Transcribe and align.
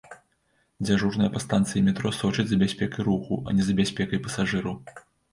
Дзяжурная 0.87 1.27
па 1.33 1.41
станцыі 1.43 1.83
метро 1.89 2.11
сочыць 2.19 2.45
за 2.51 2.57
бяспекай 2.61 3.05
руху, 3.09 3.37
а 3.47 3.53
не 3.59 3.67
за 3.67 3.75
бяспекай 3.81 4.19
пасажыраў. 4.29 4.75